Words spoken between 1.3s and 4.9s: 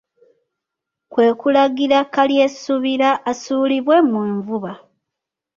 kulagira Kalyesuubira asuulibwe mu nvuba.